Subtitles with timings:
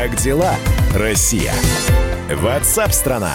[0.00, 0.54] Как дела,
[0.94, 1.52] Россия?
[2.32, 3.32] Ватсап-страна!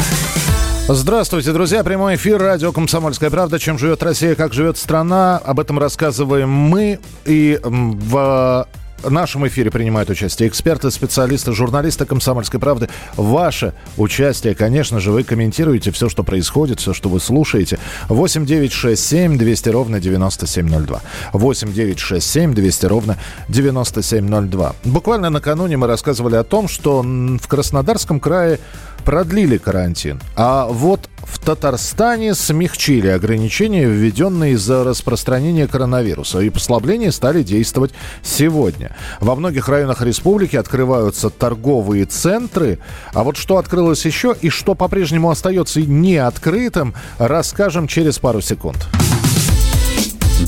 [0.88, 1.84] Здравствуйте, друзья.
[1.84, 3.60] Прямой эфир радио «Комсомольская правда».
[3.60, 5.40] Чем живет Россия, как живет страна.
[5.40, 7.00] Об этом рассказываем мы.
[7.26, 8.66] И в
[9.04, 12.90] в нашем эфире принимают участие эксперты, специалисты, журналисты «Комсомольской правды».
[13.16, 17.80] Ваше участие, конечно же, вы комментируете все, что происходит, все, что вы слушаете.
[18.10, 21.02] 8 9 6 7 200 ровно 9702.
[21.34, 23.18] 8 9 6 7 200 ровно
[23.50, 24.76] 9702.
[24.86, 28.60] Буквально накануне мы рассказывали о том, что в Краснодарском крае
[29.04, 30.22] продлили карантин.
[30.36, 36.40] А вот в Татарстане смягчили ограничения, введенные из-за распространения коронавируса.
[36.40, 37.92] И послабления стали действовать
[38.22, 38.96] сегодня.
[39.20, 42.80] Во многих районах республики открываются торговые центры.
[43.14, 48.88] А вот что открылось еще и что по-прежнему остается не открытым, расскажем через пару секунд.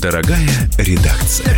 [0.00, 1.56] Дорогая редакция.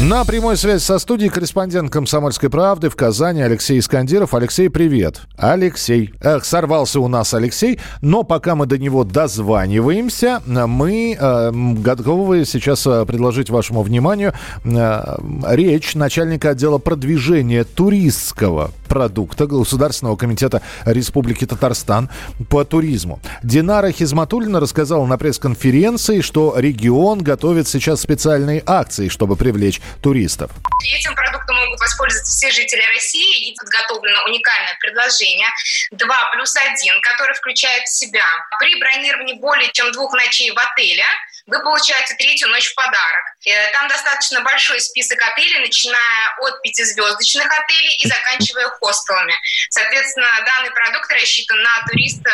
[0.00, 4.32] На прямой связи со студией корреспондент «Комсомольской правды» в Казани Алексей Искандиров.
[4.32, 5.22] Алексей, привет.
[5.36, 6.14] Алексей.
[6.20, 12.86] Эх, сорвался у нас Алексей, но пока мы до него дозваниваемся, мы э, готовы сейчас
[12.86, 15.16] э, предложить вашему вниманию э,
[15.48, 22.10] речь начальника отдела продвижения туристского продукта Государственного комитета Республики Татарстан
[22.50, 23.20] по туризму.
[23.42, 30.50] Динара Хизматулина рассказала на пресс-конференции, что регион готовит сейчас специальные акции, чтобы привлечь туристов.
[30.82, 33.50] Этим продуктом могут воспользоваться все жители России.
[33.50, 35.48] И подготовлено уникальное предложение
[35.92, 38.24] 2 плюс 1, которое включает в себя
[38.58, 41.04] при бронировании более чем двух ночей в отеле
[41.48, 43.24] вы получаете третью ночь в подарок.
[43.46, 49.34] Э, там достаточно большой список отелей, начиная от пятизвездочных отелей и заканчивая хостелами.
[49.70, 52.30] Соответственно, данный продукт рассчитан на туриста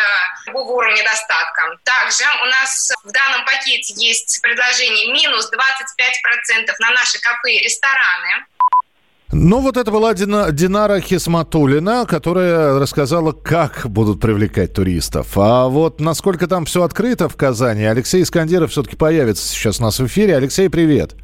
[0.46, 1.78] любого уровня достатка.
[1.84, 8.46] Также у нас в данном пакете есть предложение минус 25% на наши кафе и рестораны.
[9.36, 15.36] Ну, вот это была Дина, Динара Хисматулина, которая рассказала, как будут привлекать туристов.
[15.36, 19.98] А вот насколько там все открыто в Казани, Алексей Искандеров все-таки появится сейчас у нас
[19.98, 20.36] в эфире.
[20.36, 21.16] Алексей, привет.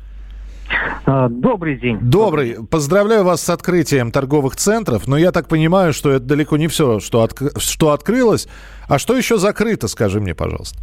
[1.07, 1.99] А, добрый день.
[2.01, 2.57] Добрый.
[2.69, 5.07] Поздравляю вас с открытием торговых центров.
[5.07, 8.49] Но я так понимаю, что это далеко не все, что, от, что открылось.
[8.89, 10.77] А что еще закрыто, скажи мне, пожалуйста.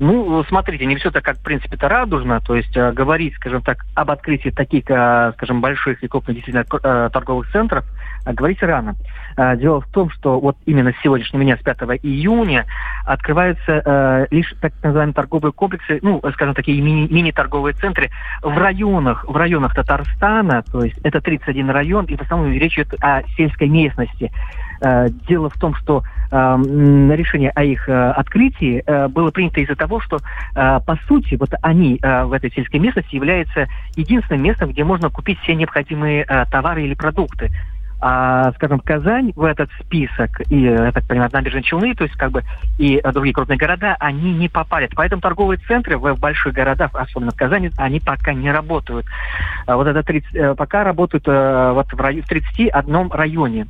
[0.00, 2.40] Ну, смотрите, не все так, как, в принципе, то радужно.
[2.40, 6.64] То есть э, говорить, скажем так, об открытии таких, э, скажем, больших и крупных действительно
[6.70, 7.97] э, торговых центров, э,
[8.32, 8.96] говорить рано.
[9.36, 12.66] Э, дело в том, что вот именно с сегодняшнего дня, с 5 июня,
[13.04, 18.10] открываются э, лишь так называемые торговые комплексы, ну, скажем, такие мини- мини-торговые центры
[18.42, 22.94] в районах, в районах Татарстана, то есть это 31 район, и в основном речь идет
[23.00, 24.30] о сельской местности.
[24.80, 30.00] Э, дело в том, что э, решение о их э, открытии было принято из-за того,
[30.00, 30.18] что,
[30.54, 33.66] по сути, вот они в этой сельской местности являются
[33.96, 37.50] единственным местом, где можно купить все необходимые товары или продукты.
[38.00, 42.30] А, скажем, Казань в этот список, и, я так понимаю, набережные Челны, то есть как
[42.30, 42.42] бы
[42.78, 44.88] и другие крупные города, они не попали.
[44.94, 49.06] Поэтому торговые центры в больших городах, особенно в Казани, они пока не работают.
[49.66, 53.66] Вот это 30, пока работают вот в, районе, в 31 районе.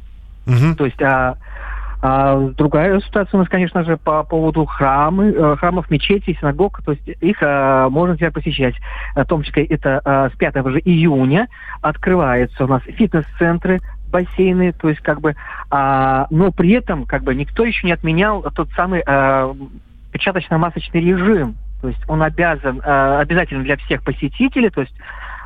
[0.47, 0.77] Угу.
[0.77, 1.37] То есть а,
[2.01, 6.81] а другая ситуация у нас, конечно же, по поводу храмы, э, храмов, мечетей, синагог.
[6.85, 8.75] То есть их а, можно теперь посещать.
[9.17, 11.49] В том числе это а, с 5 же июня
[11.83, 15.35] открываются у нас фитнес-центры, бассейны, то есть как бы,
[15.71, 19.55] а, но при этом как бы никто еще не отменял тот самый а,
[20.13, 21.57] печаточно-масочный режим.
[21.81, 24.95] То есть он обязан, а, обязательно для всех посетителей, то есть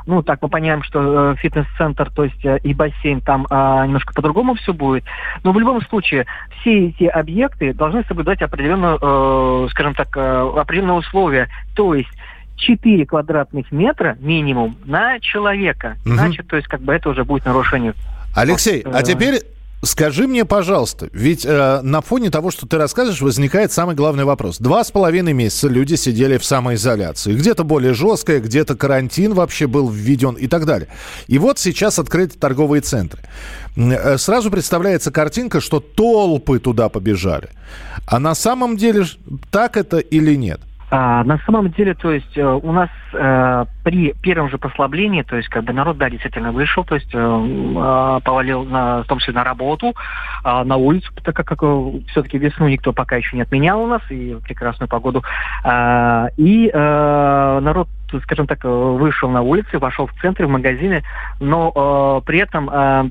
[0.07, 4.13] ну, так мы понимаем, что э, фитнес-центр, то есть э, и бассейн там э, немножко
[4.13, 5.05] по-другому все будет.
[5.45, 6.27] Но в любом случае,
[6.61, 11.49] все эти объекты должны соблюдать определенную, э, скажем так, э, определенные условия.
[11.77, 12.11] То есть
[12.57, 15.97] 4 квадратных метра минимум на человека.
[16.05, 16.15] Угу.
[16.15, 17.95] Значит, то есть как бы это уже будет нарушение.
[18.35, 19.43] Алексей, а теперь
[19.85, 24.59] Скажи мне, пожалуйста, ведь э, на фоне того, что ты рассказываешь, возникает самый главный вопрос.
[24.59, 27.35] Два с половиной месяца люди сидели в самоизоляции.
[27.35, 30.87] Где-то более жесткая, где-то карантин вообще был введен и так далее.
[31.27, 33.23] И вот сейчас открыты торговые центры.
[33.77, 37.49] Э, сразу представляется картинка, что толпы туда побежали.
[38.07, 39.05] А на самом деле
[39.51, 40.61] так это или нет?
[40.95, 45.37] А, на самом деле, то есть э, у нас э, при первом же послаблении, то
[45.37, 49.33] есть бы народ, да, действительно вышел, то есть э, э, повалил, на, в том числе
[49.33, 49.95] на работу,
[50.45, 53.87] э, на улицу, так как, как э, все-таки весну никто пока еще не отменял у
[53.87, 55.25] нас, и прекрасную погоду.
[55.65, 57.89] Э, и э, народ
[58.25, 61.03] скажем так, вышел на улицы, вошел в центры, в магазины,
[61.41, 63.09] но э, при этом э,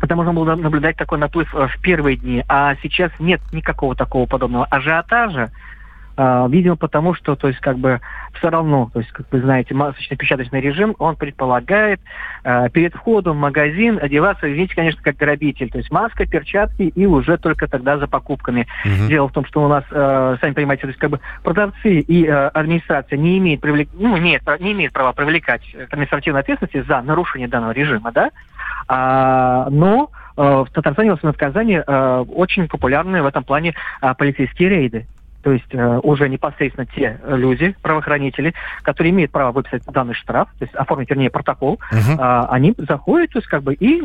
[0.00, 4.64] это можно было наблюдать такой наплыв в первые дни, а сейчас нет никакого такого подобного
[4.64, 5.50] ажиотажа,
[6.16, 8.00] видимо, потому что, то есть, как бы,
[8.38, 12.00] все равно, то есть, как вы знаете, масочно-печаточный режим, он предполагает
[12.44, 17.06] э, перед входом в магазин одеваться, извините, конечно, как грабитель, то есть маска, перчатки и
[17.06, 18.66] уже только тогда за покупками.
[18.84, 19.08] Угу.
[19.08, 22.26] Дело в том, что у нас, э, сами понимаете, то есть, как бы, продавцы и
[22.26, 23.88] э, администрация не имеют, привлек...
[23.94, 28.30] ну, имеет, не имеет права привлекать административной ответственности за нарушение данного режима, да,
[28.86, 34.68] а, но э, в Татарстане, в Казани, э, очень популярны в этом плане э, полицейские
[34.68, 35.06] рейды
[35.44, 40.64] то есть э, уже непосредственно те люди, правоохранители, которые имеют право выписать данный штраф, то
[40.64, 42.16] есть оформить, вернее, протокол, uh-huh.
[42.18, 44.02] э, они заходят, то есть как бы и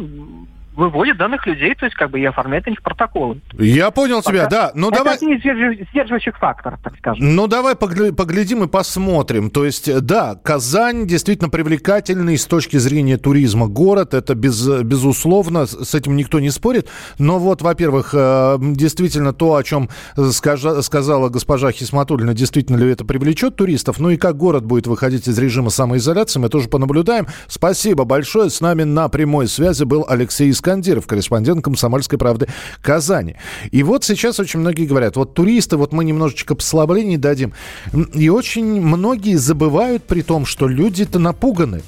[0.79, 3.41] выводит данных людей, то есть как бы и оформляет их протоколы.
[3.57, 4.31] Я понял Пока...
[4.31, 4.71] тебя, да.
[4.73, 5.17] Ну, Это давай...
[5.21, 7.35] не сдерживающих фактор, так скажем.
[7.35, 9.49] Ну давай поглядим и посмотрим.
[9.49, 14.13] То есть, да, Казань действительно привлекательный с точки зрения туризма город.
[14.13, 16.87] Это без, безусловно, с этим никто не спорит.
[17.17, 19.89] Но вот, во-первых, э, действительно то, о чем
[20.31, 23.99] скажа, сказала госпожа Хисматулина, действительно ли это привлечет туристов?
[23.99, 27.27] Ну и как город будет выходить из режима самоизоляции, мы тоже понаблюдаем.
[27.47, 28.49] Спасибо большое.
[28.49, 32.47] С нами на прямой связи был Алексей Искандиров, корреспондент «Комсомольской правды»
[32.83, 33.35] Казани.
[33.71, 37.53] И вот сейчас очень многие говорят, вот туристы, вот мы немножечко послаблений дадим.
[38.13, 41.81] И очень многие забывают при том, что люди-то напуганы.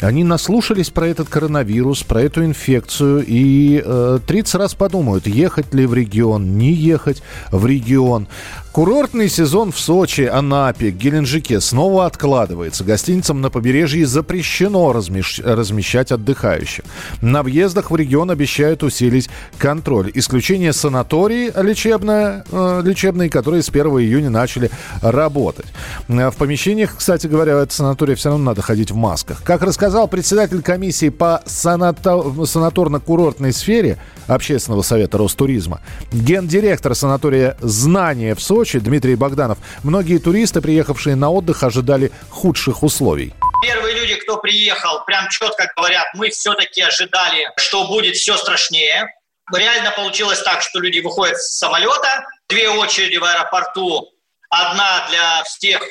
[0.00, 5.86] Они наслушались про этот коронавирус, про эту инфекцию и э, 30 раз подумают, ехать ли
[5.86, 8.26] в регион, не ехать в регион.
[8.74, 12.82] Курортный сезон в Сочи, Анапе, Геленджике снова откладывается.
[12.82, 15.38] Гостиницам на побережье запрещено размещ...
[15.38, 16.84] размещать отдыхающих.
[17.22, 20.10] На въездах в регион обещают усилить контроль.
[20.14, 24.72] Исключение санатории лечебное, э, лечебные, которые с 1 июня начали
[25.02, 25.66] работать.
[26.08, 29.44] Э, в помещениях, кстати говоря, в это санатории все равно надо ходить в масках.
[29.44, 32.10] Как рассказал председатель комиссии по санато...
[32.44, 35.80] санаторно-курортной сфере Общественного совета Ростуризма,
[36.10, 39.58] гендиректор санатория «Знания» в Сочи Сочи Дмитрий Богданов.
[39.82, 43.34] Многие туристы, приехавшие на отдых, ожидали худших условий.
[43.62, 49.12] Первые люди, кто приехал, прям четко говорят, мы все-таки ожидали, что будет все страшнее.
[49.54, 54.08] Реально получилось так, что люди выходят с самолета, две очереди в аэропорту,
[54.48, 55.82] одна для всех,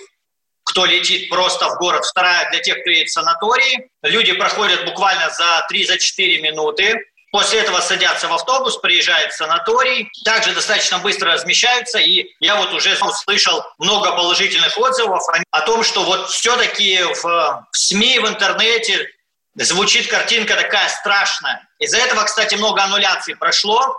[0.63, 3.91] кто летит просто в город, вторая для тех, кто едет в санатории.
[4.01, 6.95] Люди проходят буквально за 3-4 минуты.
[7.33, 11.97] После этого садятся в автобус, приезжают в санаторий, также достаточно быстро размещаются.
[11.97, 17.67] И я вот уже услышал много положительных отзывов о том, что вот все-таки в, в
[17.71, 19.09] СМИ, в интернете
[19.55, 21.67] звучит картинка такая страшная.
[21.79, 23.97] Из-за этого, кстати, много аннуляций прошло.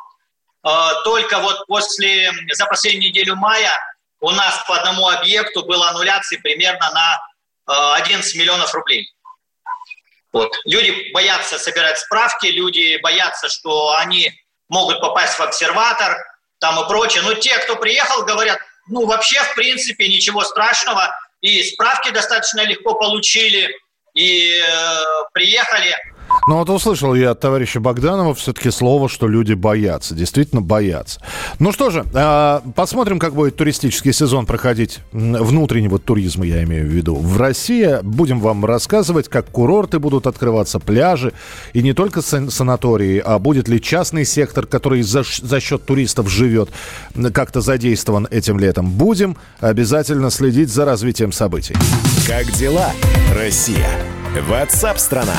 [0.65, 3.77] Э, только вот после, за последнюю неделю мая
[4.21, 6.89] у нас по одному объекту было аннуляции примерно
[7.67, 9.13] на 11 э, миллионов рублей.
[10.35, 10.53] Вот.
[10.65, 14.33] Люди боятся собирать справки, люди боятся, что они
[14.69, 16.17] могут попасть в обсерватор
[16.59, 17.23] там и прочее.
[17.23, 18.59] Но те, кто приехал, говорят,
[18.89, 23.73] ну вообще в принципе ничего страшного, и справки достаточно легко получили,
[24.15, 25.03] и э,
[25.33, 25.97] приехали.
[26.47, 30.15] Ну вот услышал я от товарища Богданова все-таки слово, что люди боятся.
[30.15, 31.21] Действительно боятся.
[31.59, 36.91] Ну что же, а, посмотрим, как будет туристический сезон проходить, внутреннего туризма я имею в
[36.91, 37.17] виду.
[37.17, 41.33] В России будем вам рассказывать, как курорты будут открываться, пляжи.
[41.73, 46.71] И не только санатории, а будет ли частный сектор, который за, за счет туристов живет,
[47.33, 48.91] как-то задействован этим летом.
[48.91, 51.75] Будем обязательно следить за развитием событий.
[52.27, 52.91] Как дела,
[53.35, 53.89] Россия?
[54.41, 55.39] Ватсап-страна!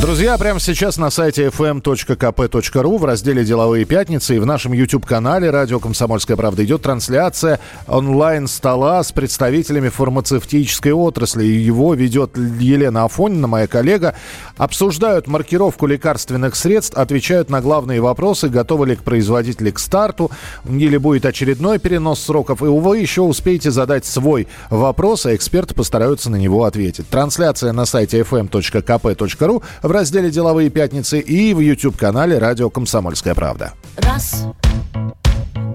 [0.00, 5.78] Друзья, прямо сейчас на сайте fm.kp.ru в разделе «Деловые пятницы» и в нашем YouTube-канале «Радио
[5.80, 11.44] Комсомольская правда» идет трансляция онлайн-стола с представителями фармацевтической отрасли.
[11.44, 14.14] Его ведет Елена Афонина, моя коллега.
[14.58, 20.30] Обсуждают маркировку лекарственных средств, отвечают на главные вопросы, готовы ли к производители к старту,
[20.68, 22.60] или будет очередной перенос сроков.
[22.60, 27.08] И, увы, еще успеете задать свой вопрос, а эксперты постараются на него ответить.
[27.08, 33.72] Трансляция на сайте fm.kp.ru в разделе «Деловые пятницы» и в YouTube-канале «Радио Комсомольская правда».
[33.96, 34.46] Раз,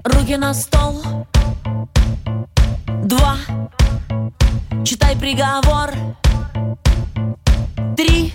[0.04, 1.02] руки на стол.
[3.04, 3.36] Два,
[4.84, 5.90] читай приговор.
[7.96, 8.32] Три,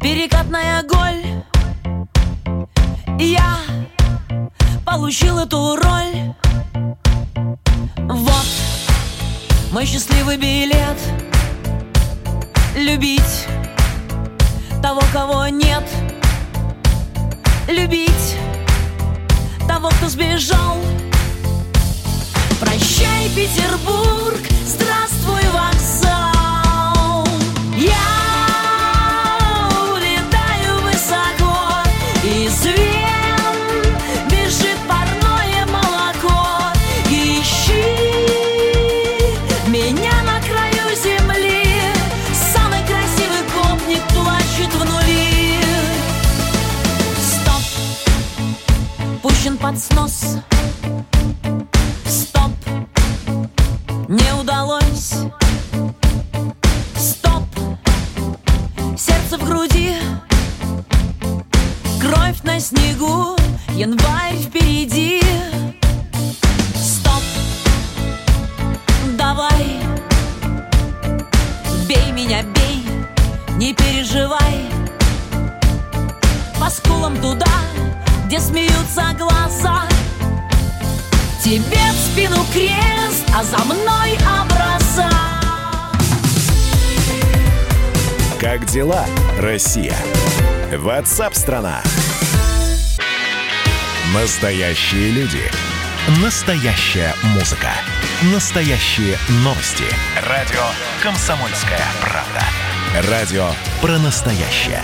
[0.00, 1.44] перекатная голь.
[3.18, 3.58] Я
[4.84, 6.34] получил эту роль.
[8.08, 8.46] Вот
[9.72, 11.29] мой счастливый билет.
[12.80, 13.46] Любить
[14.82, 15.84] того, кого нет.
[17.68, 18.36] Любить
[19.68, 20.78] того, кто сбежал.
[22.58, 25.79] Прощай, Петербург, здравствуй, вокзал
[73.60, 74.70] не переживай
[76.58, 77.60] По скулам туда,
[78.24, 79.82] где смеются глаза
[81.44, 85.10] Тебе в спину крест, а за мной образа
[88.40, 89.04] Как дела,
[89.38, 89.96] Россия?
[90.74, 91.82] Ватсап-страна!
[94.14, 95.42] Настоящие люди.
[96.22, 97.68] Настоящая музыка.
[98.32, 99.84] Настоящие новости.
[100.26, 100.64] Радио
[101.02, 102.59] «Комсомольская правда».
[102.92, 103.44] Радио
[103.80, 104.82] про настоящее.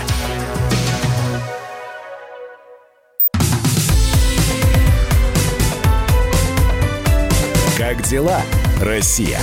[7.77, 8.39] Как дела,
[8.81, 9.37] Россия?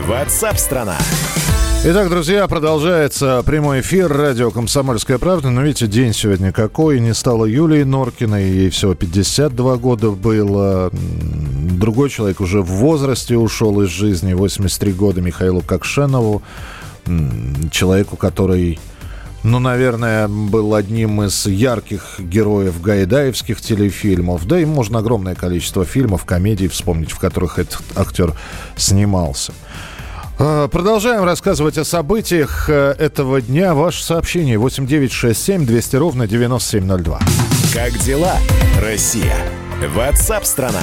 [0.00, 0.98] Ватсап-страна!
[1.84, 5.50] Итак, друзья, продолжается прямой эфир радио «Комсомольская правда».
[5.50, 6.98] Но видите, день сегодня какой.
[6.98, 10.90] Не стало Юлии Норкиной, ей всего 52 года было.
[10.92, 16.42] Другой человек уже в возрасте ушел из жизни, 83 года, Михаилу Кокшенову.
[17.70, 18.78] Человеку, который,
[19.42, 24.46] ну, наверное, был одним из ярких героев гайдаевских телефильмов.
[24.46, 28.34] Да и можно огромное количество фильмов, комедий вспомнить, в которых этот актер
[28.76, 29.52] снимался.
[30.38, 33.74] А, Продолжаем рассказывать о событиях э, этого дня.
[33.74, 37.20] Ваше сообщение 8967 200 ровно 9702.
[37.72, 38.36] Как дела,
[38.80, 39.36] Россия?
[39.94, 40.82] Ватсап-страна!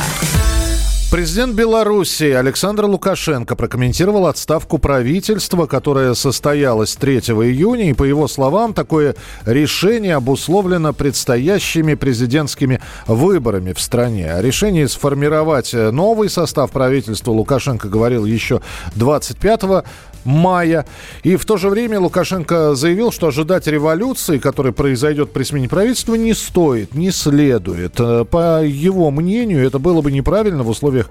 [1.13, 7.91] Президент Беларуси Александр Лукашенко прокомментировал отставку правительства, которое состоялось 3 июня.
[7.91, 9.13] И, по его словам, такое
[9.45, 14.33] решение обусловлено предстоящими президентскими выборами в стране.
[14.33, 18.61] О решении сформировать новый состав правительства Лукашенко говорил еще
[18.95, 19.85] 25
[20.25, 20.85] мая.
[21.23, 26.15] И в то же время Лукашенко заявил, что ожидать революции, которая произойдет при смене правительства,
[26.15, 27.99] не стоит, не следует.
[27.99, 31.09] Э, По его мнению, это было бы неправильно в условиях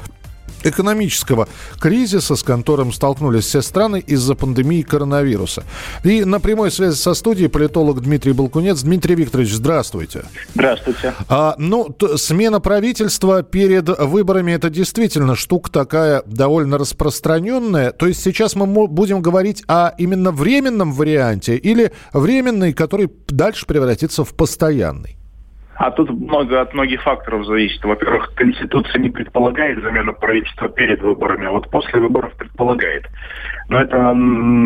[0.64, 1.48] экономического
[1.80, 5.64] кризиса, с которым столкнулись все страны из-за пандемии коронавируса.
[6.04, 8.82] И на прямой связи со студией политолог Дмитрий Балкунец.
[8.82, 10.24] Дмитрий Викторович, здравствуйте.
[10.54, 11.14] Здравствуйте.
[11.28, 17.92] А, ну, т- смена правительства перед выборами это действительно штука такая довольно распространенная.
[17.92, 24.24] То есть сейчас мы будем говорить о именно временном варианте или временный, который дальше превратится
[24.24, 25.16] в постоянный?
[25.82, 27.84] А тут много от многих факторов зависит.
[27.84, 33.04] Во-первых, Конституция не предполагает замену правительства перед выборами, а вот после выборов предполагает.
[33.68, 34.16] Но это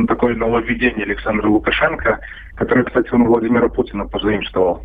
[0.08, 2.20] такое нововведение Александра Лукашенко,
[2.56, 4.82] которое, кстати, он Владимира Путина позаимствовал.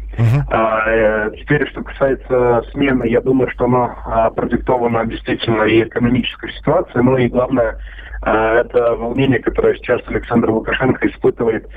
[0.50, 6.54] А, э, теперь, что касается смены, я думаю, что оно а, продиктовано действительно и экономической
[6.54, 7.78] ситуацией, ну и главное,
[8.22, 11.68] а, это волнение, которое сейчас Александр Лукашенко испытывает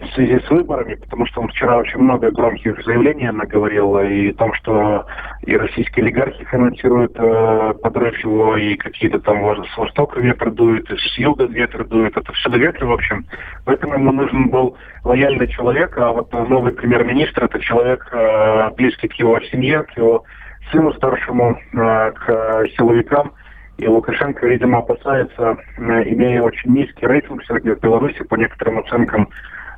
[0.00, 4.34] в связи с выборами, потому что он вчера очень много громких заявлений наговорил и о
[4.34, 5.06] том, что
[5.42, 10.90] и российские олигархи финансируют э, подрыв его, и какие-то там вот с востока ветер дует,
[10.90, 13.26] и с юга ветер дует, это все до ветра, в общем.
[13.64, 19.14] Поэтому ему нужен был лояльный человек, а вот новый премьер-министр это человек э, близкий к
[19.14, 20.24] его семье, к его
[20.72, 23.32] сыну старшему, э, к силовикам.
[23.78, 29.28] И Лукашенко, видимо, опасается, э, имея очень низкий рейтинг сегодня в Беларуси, по некоторым оценкам,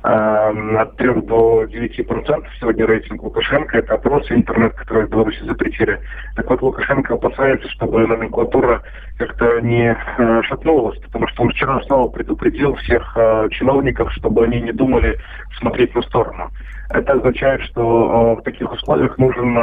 [0.03, 3.77] от 3 до 9 процентов сегодня рейтинг Лукашенко.
[3.77, 5.99] Это опрос интернет, который в Беларуси запретили.
[6.35, 8.81] Так вот, Лукашенко опасается, чтобы номенклатура
[9.17, 14.61] как-то не э, шатнулась, потому что он вчера снова предупредил всех э, чиновников, чтобы они
[14.61, 15.17] не думали
[15.59, 16.51] смотреть на сторону.
[16.89, 19.57] Это означает, что э, в таких условиях нужен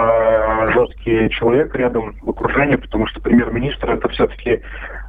[0.73, 4.63] жесткий человек рядом в окружении, потому что премьер-министр это все-таки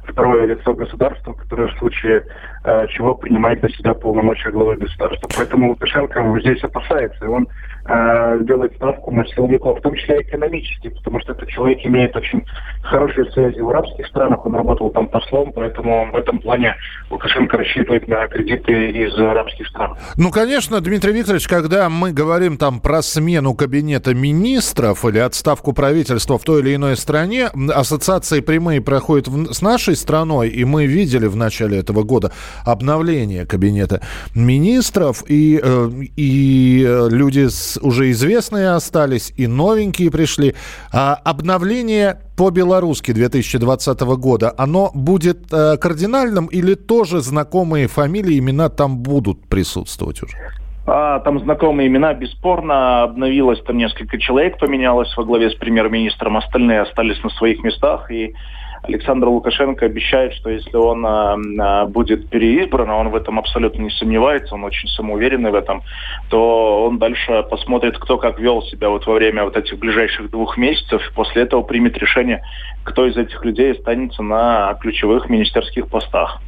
[0.06, 2.24] второе лицо государства, которое в случае
[2.64, 5.28] э, чего принимает на себя полномочия главы государства.
[5.36, 7.48] Поэтому Лукашенко здесь опасается, и он
[7.84, 12.44] э, делает ставку на силовиков, в том числе экономически, потому что этот человек имеет очень
[12.82, 16.76] хорошие связи в арабских странах, он работал там послом, поэтому в этом плане
[17.10, 19.96] Лукашенко рассчитывает на кредиты из арабских стран.
[20.16, 26.38] Ну, конечно, Дмитрий Викторович, когда мы говорим там про смену кабинета министров или отставку правительства
[26.38, 31.26] в той или иной стране, ассоциации прямые проходят в- с нашей страной, и мы видели
[31.26, 32.32] в начале этого года
[32.64, 34.00] обновление кабинета
[34.34, 40.54] министров, и, э, и люди с- уже известные остались, и новенькие пришли.
[40.92, 48.98] А обновление по-белорусски 2020 года, оно будет э, кардинальным или тоже знакомые фамилии, имена там
[48.98, 50.36] будут присутствовать уже?
[50.84, 56.80] А, там знакомые имена, бесспорно, обновилось там несколько человек, поменялось во главе с премьер-министром, остальные
[56.80, 58.34] остались на своих местах, и
[58.82, 63.90] Александр Лукашенко обещает, что если он э, будет переизбран, а он в этом абсолютно не
[63.90, 65.82] сомневается, он очень самоуверенный в этом,
[66.30, 70.56] то он дальше посмотрит, кто как вел себя вот во время вот этих ближайших двух
[70.56, 72.42] месяцев, и после этого примет решение,
[72.82, 76.40] кто из этих людей останется на ключевых министерских постах.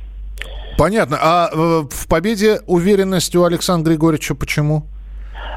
[0.77, 1.19] Понятно.
[1.21, 4.87] А э, в победе уверенность у Александра Григорьевича почему?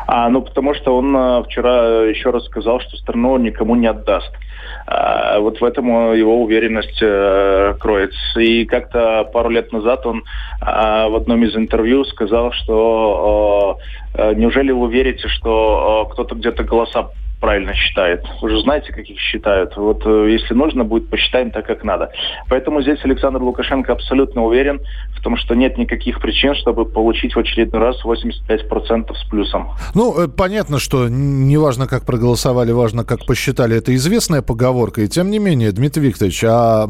[0.08, 4.32] А, ну, потому что он а, вчера еще раз сказал, что страну никому не отдаст.
[4.86, 8.40] А, вот в этом его уверенность а, кроется.
[8.40, 10.24] И как-то пару лет назад он
[10.62, 13.80] а, в одном из интервью сказал, что
[14.14, 18.26] а, неужели вы верите, что а, кто-то где-то голоса правильно считает.
[18.42, 19.76] Вы же знаете, как их считают.
[19.78, 22.12] Вот э, если нужно будет, посчитаем так, как надо.
[22.50, 24.80] Поэтому здесь Александр Лукашенко абсолютно уверен
[25.16, 29.72] в том, что нет никаких причин, чтобы получить в очередной раз 85% с плюсом.
[29.94, 33.78] Ну, э, понятно, что не важно, как проголосовали, важно, как посчитали.
[33.78, 35.02] Это известная поговорка.
[35.02, 36.88] И тем не менее, Дмитрий Викторович, а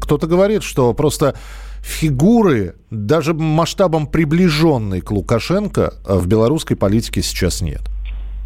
[0.00, 1.34] кто-то говорит, что просто
[1.82, 7.82] фигуры даже масштабом приближенной к Лукашенко в белорусской политике сейчас нет.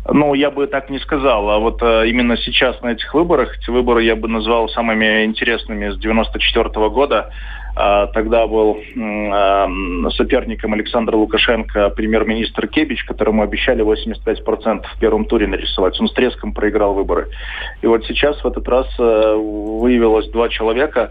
[0.09, 1.49] Ну, я бы так не сказал.
[1.49, 5.90] А вот э, именно сейчас на этих выборах, эти выборы я бы назвал самыми интересными
[5.90, 7.30] с 94 -го года.
[7.76, 15.47] Э, тогда был э, соперником Александра Лукашенко премьер-министр Кебич, которому обещали 85% в первом туре
[15.47, 16.00] нарисовать.
[16.00, 17.28] Он с треском проиграл выборы.
[17.80, 21.11] И вот сейчас в этот раз э, выявилось два человека,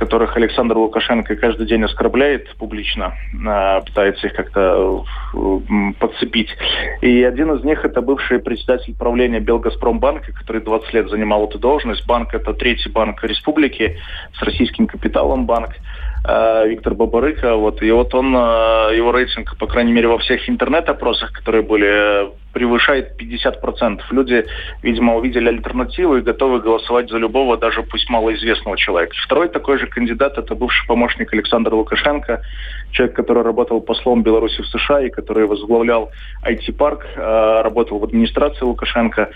[0.00, 3.12] которых Александр Лукашенко каждый день оскорбляет публично,
[3.46, 5.04] а, пытается их как-то
[5.34, 6.48] э, подцепить.
[7.02, 12.06] И один из них это бывший председатель правления Белгазпромбанка, который 20 лет занимал эту должность.
[12.06, 13.98] Банк это третий банк республики
[14.38, 15.72] с российским капиталом банк.
[16.22, 17.56] Э, Виктор Бабарыка.
[17.56, 22.30] Вот, и вот он, э, его рейтинг, по крайней мере, во всех интернет-опросах, которые были,
[22.52, 24.02] превышает 50%.
[24.10, 24.44] Люди,
[24.82, 29.14] видимо, увидели альтернативу и готовы голосовать за любого, даже пусть малоизвестного человека.
[29.24, 32.42] Второй такой же кандидат– это бывший помощник Александра Лукашенко,
[32.90, 36.10] человек, который работал послом Беларуси в США и который возглавлял
[36.44, 39.30] IT-парк, э, работал в администрации Лукашенко.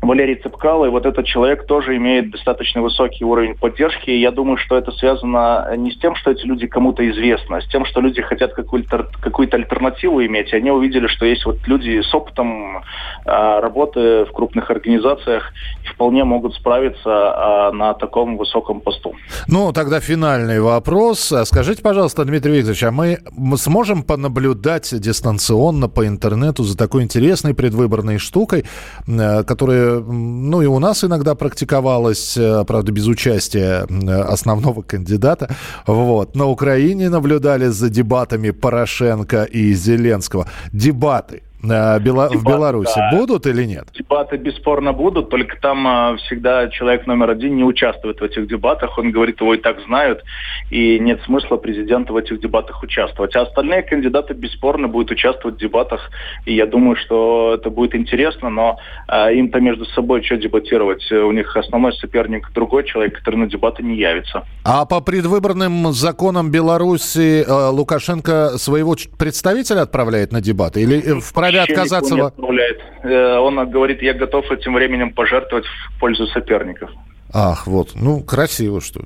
[0.00, 4.10] Валерий Цепкало, и вот этот человек тоже имеет достаточно высокий уровень поддержки.
[4.10, 7.60] И я думаю, что это связано не с тем, что эти люди кому-то известны, а
[7.60, 10.52] с тем, что люди хотят какую-то какую альтернативу иметь.
[10.52, 12.80] И они увидели, что есть вот люди с опытом э,
[13.24, 15.52] работы в крупных организациях
[15.84, 19.14] и вполне могут справиться э, на таком высоком посту.
[19.48, 21.32] Ну, тогда финальный вопрос.
[21.44, 23.18] Скажите, пожалуйста, Дмитрий Викторович, а мы
[23.56, 28.64] сможем понаблюдать дистанционно по интернету за такой интересной предвыборной штукой,
[29.06, 33.86] э, которая ну и у нас иногда практиковалось, э, правда, без участия
[34.32, 35.48] основного кандидата.
[35.86, 36.36] Вот.
[36.36, 40.46] На Украине наблюдали за дебатами Порошенко и Зеленского.
[40.72, 42.28] Дебаты Э, Бела...
[42.28, 43.10] Дебаты, в Беларуси да.
[43.12, 43.88] будут или нет?
[43.94, 48.96] Дебаты бесспорно будут, только там а, всегда человек номер один не участвует в этих дебатах.
[48.98, 50.22] Он говорит, его и так знают,
[50.70, 53.34] и нет смысла президента в этих дебатах участвовать.
[53.36, 56.10] А остальные кандидаты бесспорно будут участвовать в дебатах,
[56.46, 61.10] и я думаю, что это будет интересно, но а, им-то между собой что дебатировать?
[61.10, 64.44] У них основной соперник другой человек, который на дебаты не явится.
[64.64, 70.82] А по предвыборным законам Беларуси э, Лукашенко своего представителя отправляет на дебаты?
[70.82, 72.14] Или в вправе отказаться...
[72.14, 72.80] Не отправляет.
[73.02, 76.90] Э, он говорит, я готов этим временем пожертвовать в пользу соперников.
[77.32, 77.90] Ах, вот.
[77.94, 79.00] Ну, красиво, что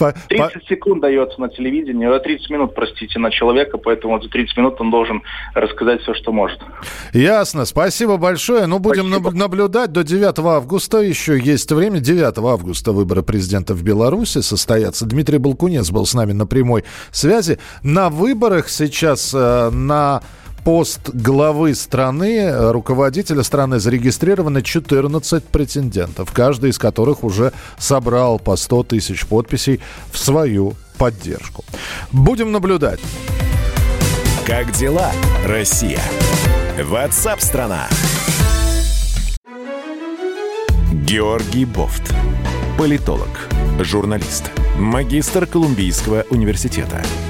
[0.00, 0.12] да.
[0.28, 4.90] 30 секунд дается на телевидении, 30 минут, простите, на человека, поэтому за 30 минут он
[4.90, 5.22] должен
[5.54, 6.58] рассказать все, что может.
[7.12, 7.66] Ясно.
[7.66, 8.66] Спасибо большое.
[8.66, 9.30] Ну, будем Спасибо.
[9.30, 9.92] наблюдать.
[9.92, 12.00] До 9 августа еще есть время.
[12.00, 15.06] 9 августа выборы президента в Беларуси состоятся.
[15.06, 17.58] Дмитрий Балкунец был с нами на прямой связи.
[17.84, 20.22] На выборах сейчас э, на
[20.64, 28.82] пост главы страны, руководителя страны, зарегистрировано 14 претендентов, каждый из которых уже собрал по 100
[28.84, 29.80] тысяч подписей
[30.12, 31.64] в свою поддержку.
[32.12, 33.00] Будем наблюдать.
[34.46, 35.10] Как дела,
[35.46, 36.00] Россия?
[36.82, 37.88] Ватсап-страна!
[40.92, 42.14] Георгий Бофт.
[42.78, 43.48] Политолог,
[43.80, 47.02] журналист, магистр Колумбийского университета–